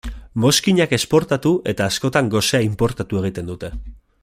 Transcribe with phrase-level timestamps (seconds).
[0.45, 3.71] Mozkinak esportatu eta askotan gosea inportatu egiten dute.